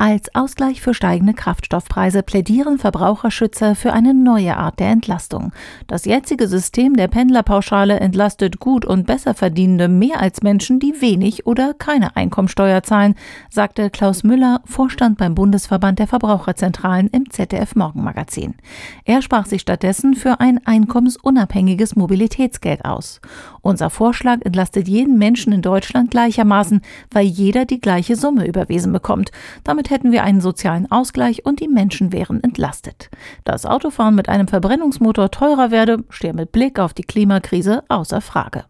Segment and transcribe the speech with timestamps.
[0.00, 5.50] Als Ausgleich für steigende Kraftstoffpreise plädieren Verbraucherschützer für eine neue Art der Entlastung.
[5.88, 11.48] Das jetzige System der Pendlerpauschale entlastet gut und besser verdienende mehr als Menschen, die wenig
[11.48, 13.16] oder keine Einkommensteuer zahlen,
[13.50, 18.54] sagte Klaus Müller, Vorstand beim Bundesverband der Verbraucherzentralen im ZDF Morgenmagazin.
[19.04, 23.20] Er sprach sich stattdessen für ein einkommensunabhängiges Mobilitätsgeld aus.
[23.62, 29.32] Unser Vorschlag entlastet jeden Menschen in Deutschland gleichermaßen, weil jeder die gleiche Summe überwiesen bekommt.
[29.64, 33.10] Damit hätten wir einen sozialen Ausgleich und die Menschen wären entlastet.
[33.44, 38.64] Dass Autofahren mit einem Verbrennungsmotor teurer werde, stehe mit Blick auf die Klimakrise außer Frage.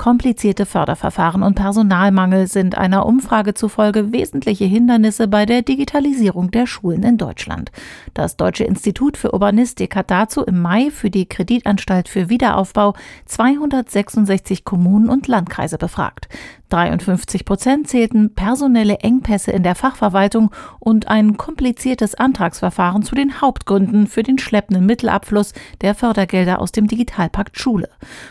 [0.00, 7.02] Komplizierte Förderverfahren und Personalmangel sind einer Umfrage zufolge wesentliche Hindernisse bei der Digitalisierung der Schulen
[7.02, 7.70] in Deutschland.
[8.14, 12.94] Das Deutsche Institut für Urbanistik hat dazu im Mai für die Kreditanstalt für Wiederaufbau
[13.26, 16.30] 266 Kommunen und Landkreise befragt.
[16.70, 24.06] 53 Prozent zählten personelle Engpässe in der Fachverwaltung und ein kompliziertes Antragsverfahren zu den Hauptgründen
[24.06, 27.88] für den schleppenden Mittelabfluss der Fördergelder aus dem Digitalpakt Schule.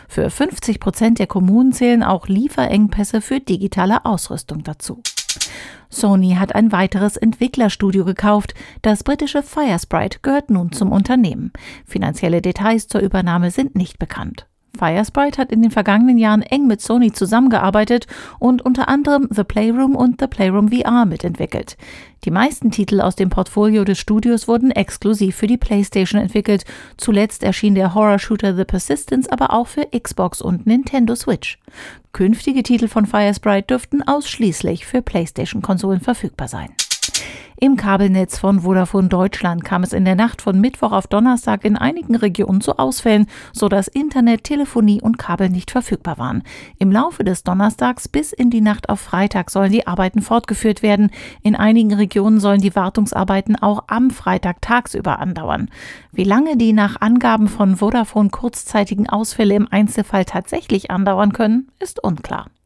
[0.08, 5.02] Für 50 Prozent der Kommunen zählen auch Lieferengpässe für digitale Ausrüstung dazu.
[5.90, 8.54] Sony hat ein weiteres Entwicklerstudio gekauft.
[8.82, 11.52] Das britische Firesprite gehört nun zum Unternehmen.
[11.84, 14.46] Finanzielle Details zur Übernahme sind nicht bekannt.
[14.80, 18.06] Firesprite hat in den vergangenen Jahren eng mit Sony zusammengearbeitet
[18.38, 21.76] und unter anderem The Playroom und The Playroom VR mitentwickelt.
[22.24, 26.64] Die meisten Titel aus dem Portfolio des Studios wurden exklusiv für die PlayStation entwickelt.
[26.96, 31.58] Zuletzt erschien der Horror-Shooter The Persistence aber auch für Xbox und Nintendo Switch.
[32.12, 36.70] Künftige Titel von Firesprite dürften ausschließlich für PlayStation-Konsolen verfügbar sein.
[37.62, 41.76] Im Kabelnetz von Vodafone Deutschland kam es in der Nacht von Mittwoch auf Donnerstag in
[41.76, 46.42] einigen Regionen zu Ausfällen, sodass Internet, Telefonie und Kabel nicht verfügbar waren.
[46.78, 51.10] Im Laufe des Donnerstags bis in die Nacht auf Freitag sollen die Arbeiten fortgeführt werden.
[51.42, 55.68] In einigen Regionen sollen die Wartungsarbeiten auch am Freitag tagsüber andauern.
[56.12, 62.02] Wie lange die nach Angaben von Vodafone kurzzeitigen Ausfälle im Einzelfall tatsächlich andauern können, ist
[62.02, 62.46] unklar.